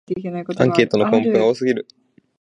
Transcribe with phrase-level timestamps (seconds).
[0.57, 1.87] アンケートの項目が多すぎる